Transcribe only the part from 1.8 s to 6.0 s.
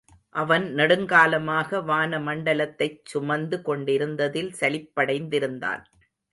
வான மண்டலத்தைச் சுமந்துகொண்டிருந்ததில் சலிப்படைந்திருந்தான்.